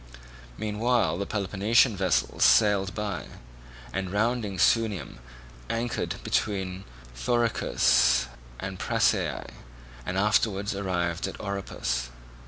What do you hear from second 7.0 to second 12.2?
Thoricus and Prasiae, and afterwards arrived at Oropus.